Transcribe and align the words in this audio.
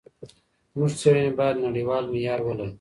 زموږ 0.71 0.91
څېړني 0.99 1.31
باید 1.39 1.55
نړیوال 1.67 2.03
معیار 2.11 2.39
ولري. 2.43 2.69